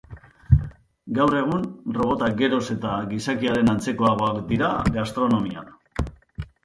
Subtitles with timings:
[1.17, 1.67] Gaur egun,
[1.97, 5.71] robotak geroz eta gizakiaren antzekoagoak dira gastronomian.